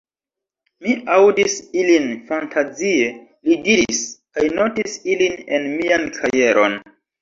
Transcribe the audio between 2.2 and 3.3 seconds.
fantazie,